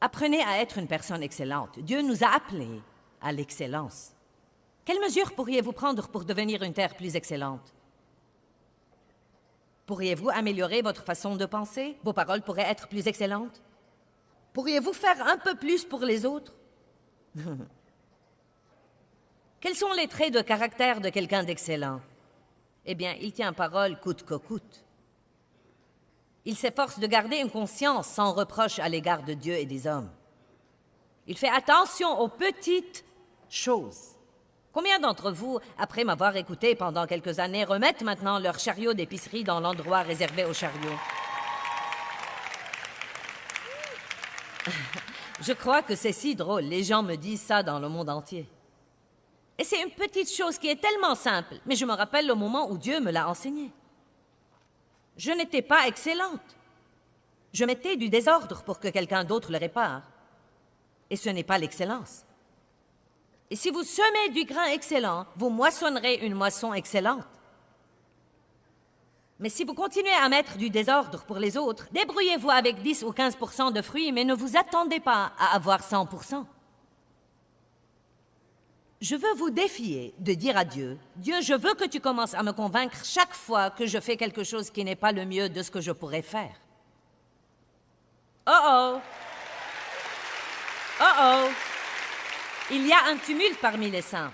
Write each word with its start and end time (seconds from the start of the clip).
Apprenez 0.00 0.42
à 0.42 0.60
être 0.60 0.78
une 0.78 0.86
personne 0.86 1.22
excellente. 1.22 1.78
Dieu 1.78 2.02
nous 2.02 2.22
a 2.22 2.28
appelés 2.28 2.82
à 3.20 3.32
l'excellence. 3.32 4.12
Quelles 4.84 5.00
mesures 5.00 5.34
pourriez-vous 5.34 5.72
prendre 5.72 6.08
pour 6.08 6.24
devenir 6.24 6.62
une 6.62 6.74
terre 6.74 6.94
plus 6.96 7.16
excellente? 7.16 7.74
Pourriez-vous 9.86 10.30
améliorer 10.30 10.82
votre 10.82 11.02
façon 11.02 11.36
de 11.36 11.46
penser? 11.46 11.96
Vos 12.04 12.12
paroles 12.12 12.42
pourraient 12.42 12.70
être 12.70 12.88
plus 12.88 13.06
excellentes? 13.06 13.62
Pourriez-vous 14.52 14.92
faire 14.92 15.26
un 15.26 15.38
peu 15.38 15.54
plus 15.54 15.84
pour 15.84 16.00
les 16.00 16.26
autres? 16.26 16.54
Quels 19.60 19.74
sont 19.74 19.92
les 19.92 20.08
traits 20.08 20.32
de 20.32 20.40
caractère 20.40 21.00
de 21.00 21.08
quelqu'un 21.08 21.42
d'excellent? 21.42 22.00
Eh 22.84 22.94
bien, 22.94 23.16
il 23.20 23.32
tient 23.32 23.52
parole 23.52 23.98
coûte 23.98 24.24
que 24.24 24.34
coûte. 24.34 24.85
Il 26.48 26.56
s'efforce 26.56 27.00
de 27.00 27.06
garder 27.08 27.38
une 27.38 27.50
conscience 27.50 28.06
sans 28.06 28.32
reproche 28.32 28.78
à 28.78 28.88
l'égard 28.88 29.24
de 29.24 29.34
Dieu 29.34 29.54
et 29.54 29.66
des 29.66 29.88
hommes. 29.88 30.08
Il 31.26 31.36
fait 31.36 31.50
attention 31.50 32.20
aux 32.20 32.28
petites 32.28 33.04
choses. 33.50 34.12
Combien 34.72 35.00
d'entre 35.00 35.32
vous, 35.32 35.58
après 35.76 36.04
m'avoir 36.04 36.36
écouté 36.36 36.76
pendant 36.76 37.06
quelques 37.08 37.40
années, 37.40 37.64
remettent 37.64 38.02
maintenant 38.02 38.38
leur 38.38 38.60
chariot 38.60 38.94
d'épicerie 38.94 39.42
dans 39.42 39.58
l'endroit 39.58 40.02
réservé 40.02 40.44
aux 40.44 40.54
chariots 40.54 41.00
Je 45.40 45.52
crois 45.52 45.82
que 45.82 45.96
c'est 45.96 46.12
si 46.12 46.36
drôle. 46.36 46.62
Les 46.62 46.84
gens 46.84 47.02
me 47.02 47.16
disent 47.16 47.42
ça 47.42 47.64
dans 47.64 47.80
le 47.80 47.88
monde 47.88 48.08
entier. 48.08 48.48
Et 49.58 49.64
c'est 49.64 49.82
une 49.82 49.90
petite 49.90 50.32
chose 50.32 50.58
qui 50.58 50.68
est 50.68 50.80
tellement 50.80 51.16
simple, 51.16 51.56
mais 51.66 51.74
je 51.74 51.86
me 51.86 51.92
rappelle 51.92 52.28
le 52.28 52.34
moment 52.34 52.70
où 52.70 52.78
Dieu 52.78 53.00
me 53.00 53.10
l'a 53.10 53.28
enseigné. 53.28 53.72
Je 55.16 55.32
n'étais 55.32 55.62
pas 55.62 55.86
excellente. 55.86 56.56
Je 57.52 57.64
mettais 57.64 57.96
du 57.96 58.08
désordre 58.08 58.62
pour 58.64 58.80
que 58.80 58.88
quelqu'un 58.88 59.24
d'autre 59.24 59.50
le 59.50 59.58
répare. 59.58 60.02
Et 61.08 61.16
ce 61.16 61.30
n'est 61.30 61.44
pas 61.44 61.58
l'excellence. 61.58 62.24
Et 63.50 63.56
si 63.56 63.70
vous 63.70 63.82
semez 63.82 64.30
du 64.30 64.44
grain 64.44 64.66
excellent, 64.66 65.26
vous 65.36 65.50
moissonnerez 65.50 66.16
une 66.26 66.34
moisson 66.34 66.74
excellente. 66.74 67.24
Mais 69.38 69.48
si 69.50 69.64
vous 69.64 69.74
continuez 69.74 70.12
à 70.12 70.28
mettre 70.28 70.56
du 70.56 70.70
désordre 70.70 71.22
pour 71.24 71.38
les 71.38 71.56
autres, 71.56 71.88
débrouillez-vous 71.92 72.50
avec 72.50 72.82
10 72.82 73.04
ou 73.04 73.10
15% 73.10 73.72
de 73.72 73.82
fruits, 73.82 74.10
mais 74.10 74.24
ne 74.24 74.34
vous 74.34 74.56
attendez 74.56 75.00
pas 75.00 75.32
à 75.38 75.54
avoir 75.54 75.82
100 75.82 76.08
Je 79.00 79.14
veux 79.14 79.34
vous 79.34 79.50
défier 79.50 80.14
de 80.18 80.32
dire 80.32 80.56
à 80.56 80.64
Dieu, 80.64 80.98
Dieu, 81.16 81.42
je 81.42 81.52
veux 81.52 81.74
que 81.74 81.84
tu 81.84 82.00
commences 82.00 82.32
à 82.32 82.42
me 82.42 82.52
convaincre 82.52 83.04
chaque 83.04 83.34
fois 83.34 83.70
que 83.70 83.86
je 83.86 84.00
fais 84.00 84.16
quelque 84.16 84.42
chose 84.42 84.70
qui 84.70 84.84
n'est 84.84 84.96
pas 84.96 85.12
le 85.12 85.26
mieux 85.26 85.50
de 85.50 85.62
ce 85.62 85.70
que 85.70 85.82
je 85.82 85.92
pourrais 85.92 86.22
faire. 86.22 86.54
Oh 88.46 88.52
oh! 88.64 89.00
Oh 91.00 91.04
oh! 91.20 91.48
Il 92.70 92.86
y 92.86 92.92
a 92.92 93.04
un 93.06 93.18
tumulte 93.18 93.60
parmi 93.60 93.90
les 93.90 94.00
saints. 94.00 94.32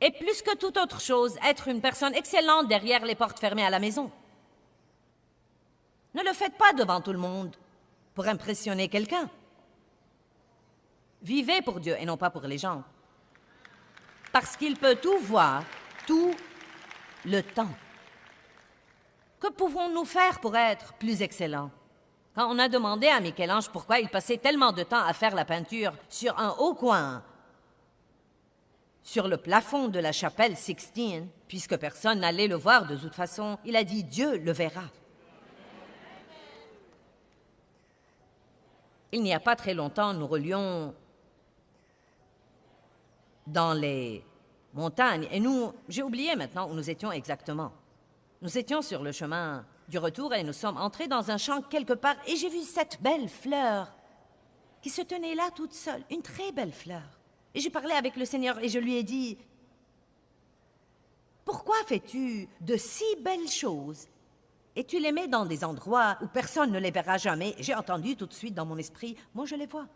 Et 0.00 0.10
plus 0.10 0.42
que 0.42 0.54
toute 0.56 0.76
autre 0.76 1.00
chose, 1.00 1.36
être 1.44 1.68
une 1.68 1.80
personne 1.80 2.14
excellente 2.14 2.68
derrière 2.68 3.04
les 3.04 3.14
portes 3.14 3.38
fermées 3.38 3.64
à 3.64 3.70
la 3.70 3.80
maison. 3.80 4.10
Ne 6.14 6.22
le 6.22 6.32
faites 6.34 6.56
pas 6.56 6.72
devant 6.72 7.00
tout 7.00 7.12
le 7.12 7.18
monde 7.18 7.56
pour 8.14 8.26
impressionner 8.28 8.88
quelqu'un. 8.88 9.30
Vivez 11.22 11.62
pour 11.62 11.80
Dieu 11.80 11.96
et 11.98 12.04
non 12.04 12.16
pas 12.16 12.30
pour 12.30 12.42
les 12.42 12.58
gens. 12.58 12.82
Parce 14.32 14.56
qu'il 14.56 14.76
peut 14.76 14.96
tout 14.96 15.18
voir, 15.18 15.64
tout 16.06 16.34
le 17.24 17.42
temps. 17.42 17.74
Que 19.40 19.50
pouvons-nous 19.50 20.04
faire 20.04 20.40
pour 20.40 20.56
être 20.56 20.92
plus 20.94 21.22
excellents? 21.22 21.70
Quand 22.34 22.48
on 22.54 22.58
a 22.58 22.68
demandé 22.68 23.08
à 23.08 23.20
Michel-Ange 23.20 23.70
pourquoi 23.70 23.98
il 23.98 24.08
passait 24.08 24.38
tellement 24.38 24.72
de 24.72 24.84
temps 24.84 25.04
à 25.04 25.12
faire 25.12 25.34
la 25.34 25.44
peinture 25.44 25.92
sur 26.08 26.38
un 26.38 26.50
haut 26.58 26.74
coin, 26.74 27.22
sur 29.02 29.26
le 29.26 29.38
plafond 29.38 29.88
de 29.88 29.98
la 29.98 30.12
chapelle 30.12 30.56
Sixtine, 30.56 31.28
puisque 31.48 31.76
personne 31.76 32.20
n'allait 32.20 32.46
le 32.46 32.56
voir 32.56 32.86
de 32.86 32.96
toute 32.96 33.14
façon, 33.14 33.58
il 33.64 33.74
a 33.74 33.82
dit 33.82 34.04
Dieu 34.04 34.36
le 34.38 34.52
verra. 34.52 34.84
Il 39.10 39.22
n'y 39.22 39.32
a 39.32 39.40
pas 39.40 39.56
très 39.56 39.74
longtemps, 39.74 40.12
nous 40.12 40.26
relions 40.26 40.94
dans 43.48 43.72
les 43.72 44.24
montagnes, 44.74 45.26
et 45.30 45.40
nous, 45.40 45.72
j'ai 45.88 46.02
oublié 46.02 46.36
maintenant 46.36 46.70
où 46.70 46.74
nous 46.74 46.90
étions 46.90 47.10
exactement. 47.10 47.72
Nous 48.42 48.56
étions 48.56 48.82
sur 48.82 49.02
le 49.02 49.10
chemin 49.10 49.66
du 49.88 49.98
retour 49.98 50.34
et 50.34 50.44
nous 50.44 50.52
sommes 50.52 50.76
entrés 50.76 51.08
dans 51.08 51.30
un 51.30 51.38
champ 51.38 51.62
quelque 51.62 51.94
part 51.94 52.16
et 52.26 52.36
j'ai 52.36 52.48
vu 52.48 52.62
cette 52.62 53.02
belle 53.02 53.28
fleur 53.28 53.92
qui 54.82 54.90
se 54.90 55.02
tenait 55.02 55.34
là 55.34 55.50
toute 55.54 55.72
seule, 55.72 56.02
une 56.10 56.22
très 56.22 56.52
belle 56.52 56.72
fleur. 56.72 57.18
Et 57.54 57.60
j'ai 57.60 57.70
parlé 57.70 57.92
avec 57.92 58.16
le 58.16 58.24
Seigneur 58.24 58.58
et 58.62 58.68
je 58.68 58.78
lui 58.78 58.96
ai 58.96 59.02
dit, 59.02 59.38
pourquoi 61.44 61.76
fais-tu 61.86 62.48
de 62.60 62.76
si 62.76 63.04
belles 63.20 63.48
choses? 63.48 64.06
Et 64.76 64.84
tu 64.84 65.00
les 65.00 65.10
mets 65.10 65.26
dans 65.26 65.46
des 65.46 65.64
endroits 65.64 66.16
où 66.22 66.26
personne 66.28 66.70
ne 66.70 66.78
les 66.78 66.92
verra 66.92 67.16
jamais 67.16 67.56
J'ai 67.58 67.74
entendu 67.74 68.14
tout 68.14 68.26
de 68.26 68.34
suite 68.34 68.54
dans 68.54 68.66
mon 68.66 68.76
esprit, 68.76 69.16
moi 69.34 69.46
je 69.46 69.56
les 69.56 69.66
vois. 69.66 69.86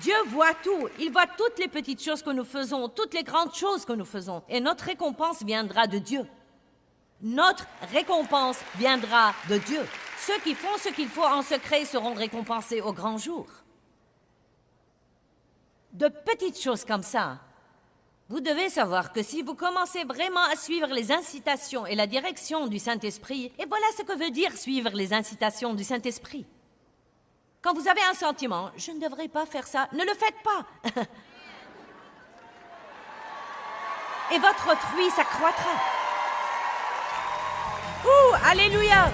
Dieu 0.00 0.14
voit 0.28 0.54
tout. 0.54 0.88
Il 0.98 1.12
voit 1.12 1.26
toutes 1.26 1.58
les 1.58 1.68
petites 1.68 2.02
choses 2.02 2.22
que 2.22 2.30
nous 2.30 2.44
faisons, 2.44 2.88
toutes 2.88 3.14
les 3.14 3.22
grandes 3.22 3.54
choses 3.54 3.84
que 3.84 3.92
nous 3.92 4.04
faisons. 4.04 4.42
Et 4.48 4.60
notre 4.60 4.84
récompense 4.84 5.42
viendra 5.42 5.86
de 5.86 5.98
Dieu. 5.98 6.26
Notre 7.22 7.66
récompense 7.92 8.58
viendra 8.76 9.34
de 9.48 9.58
Dieu. 9.58 9.80
Ceux 10.26 10.38
qui 10.40 10.54
font 10.54 10.76
ce 10.78 10.88
qu'il 10.88 11.08
faut 11.08 11.24
en 11.24 11.42
secret 11.42 11.84
seront 11.84 12.14
récompensés 12.14 12.80
au 12.80 12.92
grand 12.92 13.18
jour. 13.18 13.46
De 15.92 16.08
petites 16.08 16.60
choses 16.60 16.84
comme 16.84 17.02
ça. 17.02 17.38
Vous 18.28 18.40
devez 18.40 18.70
savoir 18.70 19.12
que 19.12 19.22
si 19.22 19.42
vous 19.42 19.54
commencez 19.54 20.02
vraiment 20.04 20.42
à 20.50 20.56
suivre 20.56 20.88
les 20.88 21.12
incitations 21.12 21.86
et 21.86 21.94
la 21.94 22.06
direction 22.06 22.66
du 22.66 22.78
Saint-Esprit, 22.78 23.52
et 23.58 23.66
voilà 23.66 23.86
ce 23.96 24.02
que 24.02 24.18
veut 24.18 24.30
dire 24.30 24.56
suivre 24.56 24.90
les 24.94 25.12
incitations 25.12 25.74
du 25.74 25.84
Saint-Esprit. 25.84 26.46
Quand 27.64 27.72
vous 27.72 27.88
avez 27.88 28.02
un 28.02 28.12
sentiment, 28.12 28.70
je 28.76 28.90
ne 28.90 29.00
devrais 29.00 29.26
pas 29.26 29.46
faire 29.46 29.66
ça, 29.66 29.88
ne 29.94 30.04
le 30.04 30.12
faites 30.12 30.36
pas. 30.44 30.66
Et 34.34 34.38
votre 34.38 34.78
fruit 34.78 35.08
s'accroîtra. 35.08 35.70
Ouh, 38.04 38.34
alléluia 38.44 39.10